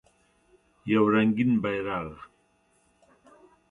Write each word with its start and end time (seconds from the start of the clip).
یو 0.91 1.03
رنګین 1.13 1.51
بیرغ 1.63 2.13